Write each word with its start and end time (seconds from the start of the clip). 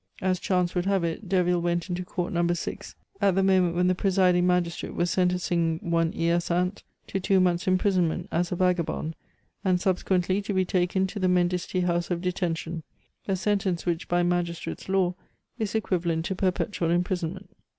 As 0.19 0.39
chance 0.39 0.73
would 0.73 0.87
have 0.87 1.03
it, 1.03 1.29
Derville 1.29 1.61
went 1.61 1.87
into 1.87 2.03
Court 2.03 2.33
Number 2.33 2.55
6 2.55 2.95
at 3.21 3.35
the 3.35 3.43
moment 3.43 3.75
when 3.75 3.85
the 3.87 3.93
Presiding 3.93 4.47
Magistrate 4.47 4.95
was 4.95 5.11
sentencing 5.11 5.77
one 5.83 6.11
Hyacinthe 6.11 6.81
to 7.05 7.19
two 7.19 7.39
months' 7.39 7.67
imprisonment 7.67 8.27
as 8.31 8.51
a 8.51 8.55
vagabond, 8.55 9.15
and 9.63 9.79
subsequently 9.79 10.41
to 10.41 10.55
be 10.55 10.65
taken 10.65 11.05
to 11.05 11.19
the 11.19 11.27
Mendicity 11.29 11.81
House 11.83 12.09
of 12.09 12.23
Detention, 12.23 12.81
a 13.27 13.35
sentence 13.35 13.85
which, 13.85 14.07
by 14.07 14.23
magistrates' 14.23 14.89
law, 14.89 15.13
is 15.59 15.75
equivalent 15.75 16.25
to 16.25 16.35
perpetual 16.35 16.89
imprisonment. 16.89 17.51